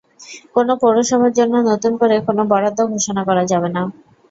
[0.55, 3.81] কোনো পৌরসভার জন্য নতুন করে কোনো বরাদ্দ ঘোষণা করা যাবে না।